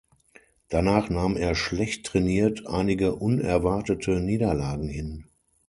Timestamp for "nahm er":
1.11-1.53